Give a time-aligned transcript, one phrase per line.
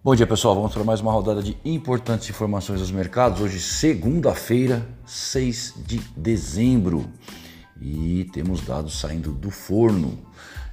[0.00, 3.40] Bom dia pessoal, vamos para mais uma rodada de importantes informações dos mercados.
[3.40, 7.10] Hoje, segunda-feira, 6 de dezembro,
[7.82, 10.16] e temos dados saindo do forno.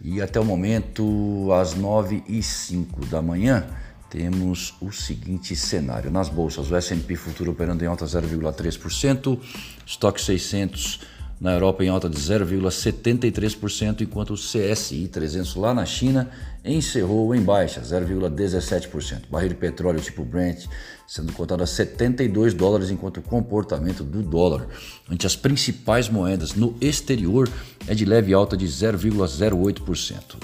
[0.00, 3.66] E até o momento, às 9 e 05 da manhã,
[4.08, 9.38] temos o seguinte cenário: nas bolsas, o S&P futuro operando em alta 0,3%,
[9.84, 10.98] estoque 600
[11.40, 16.28] na Europa em alta de 0,73%, enquanto o CSI 300 lá na China
[16.62, 19.22] encerrou em baixa, 0,17%.
[19.30, 20.66] Barril de petróleo tipo Brent
[21.08, 24.68] sendo cotado a 72 dólares, enquanto o comportamento do dólar
[25.10, 27.48] ante as principais moedas no exterior
[27.88, 30.36] é de leve alta de 0,08%.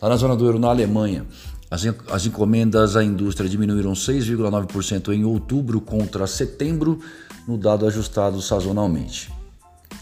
[0.00, 1.26] Lá na zona do euro, na Alemanha,
[1.70, 7.00] as, encomendas à indústria diminuíram 6,9% em outubro contra setembro,
[7.46, 9.35] no dado ajustado sazonalmente.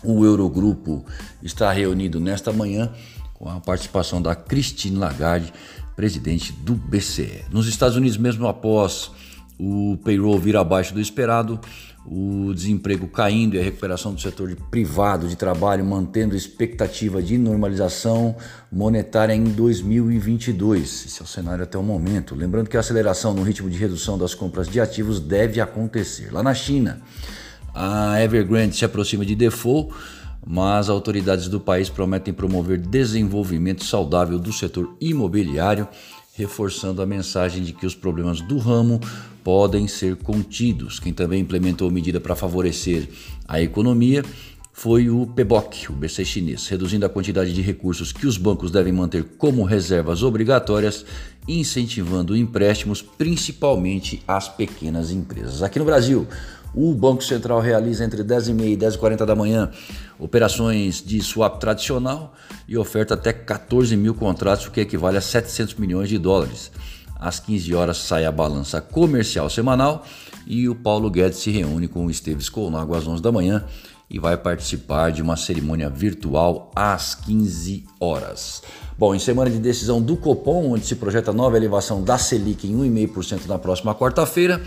[0.04, 1.04] O Eurogrupo
[1.42, 2.92] está reunido nesta manhã
[3.32, 5.52] com a participação da Christine Lagarde,
[5.96, 7.44] presidente do BCE.
[7.50, 9.10] Nos Estados Unidos, mesmo após
[9.58, 11.58] o payroll vir abaixo do esperado,
[12.06, 18.36] o desemprego caindo e a recuperação do setor privado de trabalho mantendo expectativa de normalização
[18.70, 21.06] monetária em 2022.
[21.06, 22.34] Esse é o cenário até o momento.
[22.34, 26.30] Lembrando que a aceleração no ritmo de redução das compras de ativos deve acontecer.
[26.30, 27.00] Lá na China,
[27.74, 29.92] a Evergrande se aproxima de default,
[30.46, 35.88] mas autoridades do país prometem promover desenvolvimento saudável do setor imobiliário,
[36.34, 39.00] reforçando a mensagem de que os problemas do ramo
[39.42, 40.98] podem ser contidos.
[41.00, 43.08] Quem também implementou medida para favorecer
[43.46, 44.22] a economia
[44.72, 48.92] foi o PBOC, o BC chinês, reduzindo a quantidade de recursos que os bancos devem
[48.92, 51.06] manter como reservas obrigatórias,
[51.46, 55.62] incentivando empréstimos principalmente às pequenas empresas.
[55.62, 56.26] Aqui no Brasil,
[56.74, 59.70] o Banco Central realiza entre 10h30 e 10h40 da manhã
[60.18, 62.34] operações de swap tradicional
[62.66, 66.70] e oferta até 14 mil contratos, o que equivale a 700 milhões de dólares.
[67.24, 70.04] Às 15 horas sai a balança comercial semanal
[70.46, 73.64] e o Paulo Guedes se reúne com o Esteves Colnago às 11 da manhã
[74.10, 78.62] e vai participar de uma cerimônia virtual às 15 horas.
[78.98, 82.76] Bom, em semana de decisão do Copom, onde se projeta nova elevação da Selic em
[82.76, 84.62] 1,5% na próxima quarta-feira,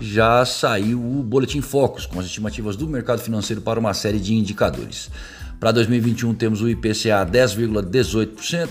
[0.00, 4.32] já saiu o Boletim Focus, com as estimativas do mercado financeiro para uma série de
[4.32, 5.10] indicadores.
[5.60, 8.68] Para 2021 temos o IPCA a 10,18%,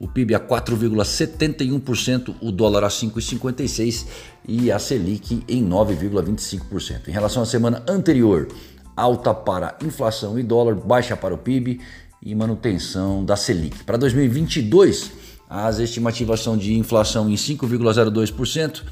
[0.00, 4.06] o PIB a 4,71%, o dólar a 5,56%
[4.48, 7.08] e a Selic em 9,25%.
[7.08, 8.48] Em relação à semana anterior,
[8.96, 11.82] alta para inflação e dólar, baixa para o PIB
[12.22, 13.84] e manutenção da Selic.
[13.84, 15.12] Para 2022,
[15.48, 18.82] as estimativas são de inflação em 5,02%,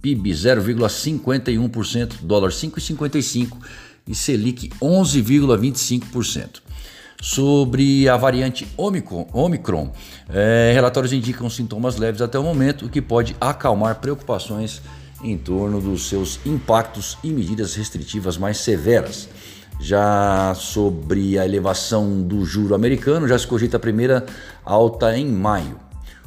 [0.00, 3.52] PIB 0,51%, dólar 5,55%
[4.08, 6.62] e Selic 11,25%.
[7.20, 9.90] Sobre a variante Omicron,
[10.28, 14.82] é, relatórios indicam sintomas leves até o momento, o que pode acalmar preocupações
[15.22, 19.28] em torno dos seus impactos e medidas restritivas mais severas.
[19.80, 24.24] Já sobre a elevação do juro americano, já se cogita a primeira
[24.64, 25.78] alta em maio.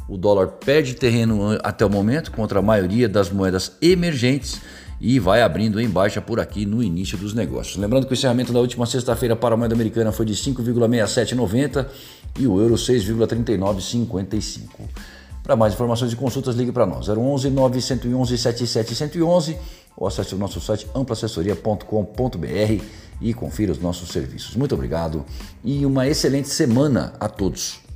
[0.07, 4.59] O dólar perde terreno até o momento contra a maioria das moedas emergentes
[4.99, 7.77] e vai abrindo em baixa por aqui no início dos negócios.
[7.77, 11.85] Lembrando que o encerramento da última sexta-feira para a moeda americana foi de 5,6790
[12.39, 14.67] e o euro 6,3955.
[15.41, 19.57] Para mais informações e consultas, ligue para nós 011 911 7711
[19.95, 22.83] ou acesse o nosso site amplaassessoria.com.br
[23.21, 24.55] e confira os nossos serviços.
[24.55, 25.25] Muito obrigado
[25.63, 27.88] e uma excelente semana a todos.